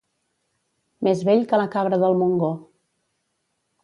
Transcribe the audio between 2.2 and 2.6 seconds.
Montgó.